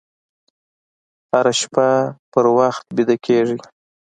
[1.31, 1.87] هره شپه
[2.31, 3.57] په وخت ویده کېږئ.